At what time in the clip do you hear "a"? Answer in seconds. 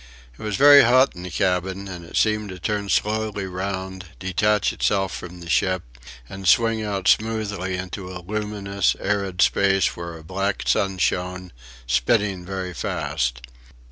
8.11-8.25, 10.17-10.23